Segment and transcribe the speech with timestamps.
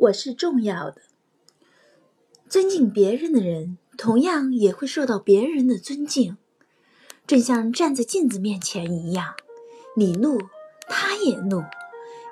[0.00, 1.02] 我是重要的。
[2.48, 6.38] 尊敬别人的人，同样也会受到别人的尊敬，
[7.26, 9.34] 正像站在镜子面前一样。
[9.94, 10.40] 你怒，
[10.88, 11.64] 他也怒；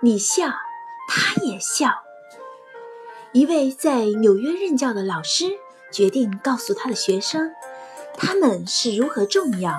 [0.00, 0.48] 你笑，
[1.08, 1.90] 他也笑。
[3.32, 5.44] 一位在纽约任教的老师
[5.92, 7.52] 决定告诉他的学生，
[8.16, 9.78] 他们是如何重要，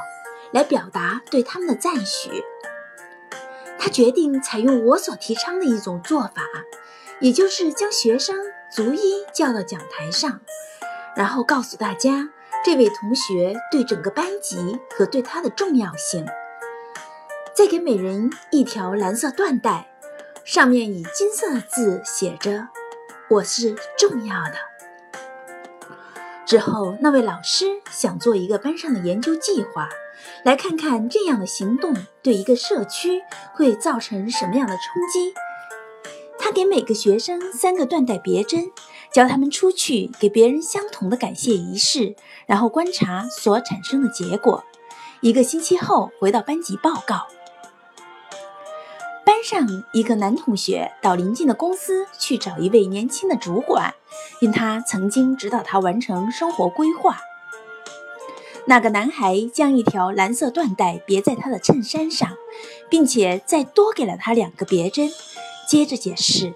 [0.52, 2.44] 来表达对他们的赞许。
[3.80, 6.44] 他决定采用我所提倡的一种做法，
[7.22, 8.36] 也就是将学生
[8.72, 10.40] 逐一叫到讲台上，
[11.16, 12.30] 然后告诉大家
[12.64, 16.26] 这位同学对整个班级和对他的重要性。
[17.54, 19.92] 再给每人一条蓝色缎带，
[20.46, 22.70] 上面以金色的字写着
[23.30, 24.56] “我是重要的”。
[26.48, 29.90] 之后，那位老师想做一个班上的研究计划。
[30.44, 33.22] 来看看这样的行动对一个社区
[33.54, 35.34] 会造成什么样的冲击。
[36.50, 38.72] 他给每个学生三个缎带别针，
[39.14, 42.16] 教他们出去给别人相同的感谢仪式，
[42.48, 44.64] 然后观察所产生的结果。
[45.22, 47.28] 一个星期后回到班级报告。
[49.24, 53.94] 班上一个男同学到邻近的公司去找一位年轻的主管，
[54.42, 57.20] 因他曾经指导他完成生活规划。
[58.66, 62.36] 那个男孩将一条蓝色缎带别在他的衬衫上，
[62.90, 65.12] 并且再多给了他两个别针。
[65.70, 66.56] 接着解释：“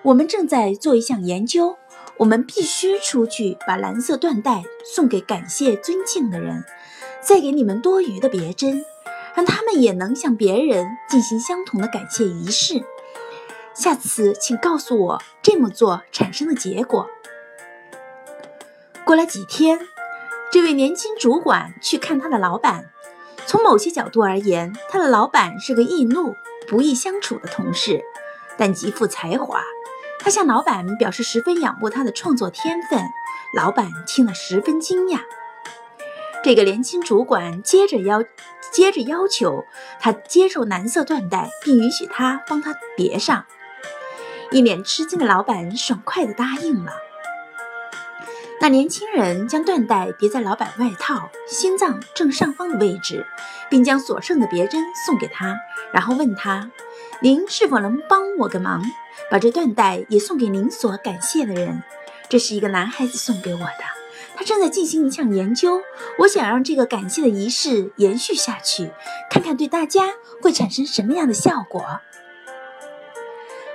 [0.00, 1.76] 我们正在做一项研究，
[2.16, 6.64] 我们必须出去把蓝色缎带送给感谢尊敬的人，
[7.20, 8.82] 再给你们多余的别针，
[9.34, 12.82] 让他们也能向别人进行相同的感谢仪式。
[13.74, 17.06] 下次请告诉我这么做产生的结果。”
[19.04, 19.78] 过了几天。
[20.50, 22.86] 这位年轻主管去看他的老板。
[23.44, 26.34] 从某些角度而言，他的老板是个易怒、
[26.66, 28.02] 不易相处的同事，
[28.58, 29.62] 但极富才华。
[30.18, 33.00] 他向老板表示十分仰慕他的创作天分。
[33.54, 35.20] 老板听了十分惊讶。
[36.44, 38.22] 这个年轻主管接着要
[38.70, 39.64] 接着要求
[40.00, 43.46] 他接受蓝色缎带，并允许他帮他别上。
[44.50, 46.92] 一脸吃惊的老板爽快地答应了。
[48.60, 53.24] 那年轻人将缎带别在老板外套心脏正上方的位置，
[53.70, 55.56] 并将所剩的别针送给他，
[55.92, 56.70] 然后问他
[57.20, 58.82] ：“您是否能帮我个忙，
[59.30, 61.82] 把这缎带也送给您所感谢的人？
[62.28, 63.84] 这是一个男孩子送给我的，
[64.36, 65.80] 他正在进行一项研究，
[66.18, 68.92] 我想让这个感谢的仪式延续下去，
[69.30, 70.10] 看看对大家
[70.42, 72.00] 会产生什么样的效果。”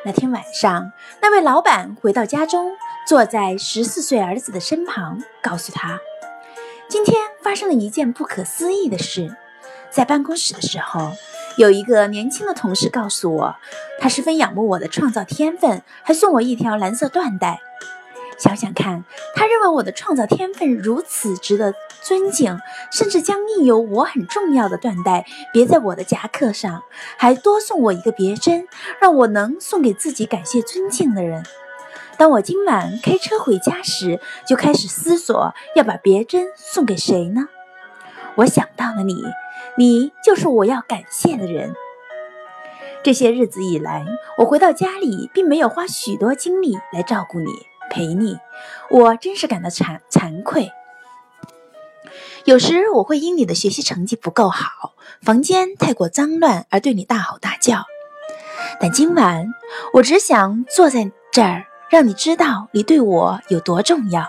[0.05, 2.77] 那天晚上，那位老板回到家中。
[3.05, 6.00] 坐在十四岁儿子的身旁，告诉他，
[6.88, 9.35] 今天发生了一件不可思议的事。
[9.89, 11.11] 在办公室的时候，
[11.58, 13.56] 有一个年轻的同事告诉我，
[14.00, 17.59] 他十分仰慕我的创造天分，还送我一条蓝色缎带。
[18.40, 19.06] 想想看，
[19.36, 22.59] 他认为我的创造天分如此值得尊敬，
[22.92, 26.81] 甚至将印有我很重要的缎带别在我的夹克上，
[27.18, 28.68] 还多送我一个别针，
[29.00, 31.46] 让我能送给自己感谢尊敬的人。
[32.18, 37.47] 当我今晚开车回家时，就开始思索要把别针送给谁呢？
[38.35, 39.23] 我想到了你，
[39.77, 41.73] 你就是我要感谢的人。
[43.03, 44.05] 这些日子以来，
[44.38, 47.51] 我回到家里并没有花许多精力来照顾你、
[47.89, 48.38] 陪你，
[48.89, 50.71] 我真是感到惭惭愧。
[52.45, 57.85] 有时我会因你的学习成绩不够好，房间太过脏乱而对你大吼大叫，
[58.79, 59.47] 但今晚
[59.94, 61.65] 我只想坐在这儿。
[61.89, 64.27] 让你知道你对我有多重要。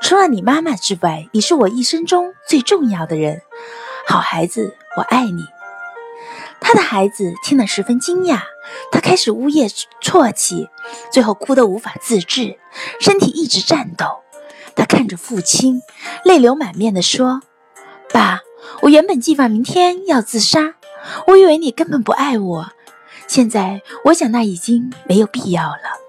[0.00, 3.42] 除了你妈妈之外，你是我一生中最重要的人。
[4.06, 5.44] 好孩子，我爱你。
[6.60, 8.40] 他的孩子听了十分惊讶，
[8.92, 9.68] 他开始呜咽
[10.02, 10.68] 啜泣，
[11.12, 12.58] 最后哭得无法自制，
[13.00, 14.20] 身体一直颤抖。
[14.74, 15.82] 他看着父亲，
[16.24, 17.40] 泪流满面地说
[18.12, 18.40] ：“爸，
[18.82, 20.74] 我原本计划明天要自杀，
[21.28, 22.72] 我以为你根本不爱我。
[23.26, 26.00] 现在我想那已经没有必要了。”